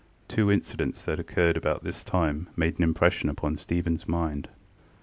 Two 0.27 0.49
incidents 0.49 1.05
that 1.05 1.19
occurred 1.19 1.55
about 1.55 1.83
this 1.83 2.03
time 2.03 2.49
made 2.55 2.75
an 2.79 2.83
impression 2.83 3.29
upon 3.29 3.55
StephenŌĆÖs 3.57 4.07
mind. 4.07 4.49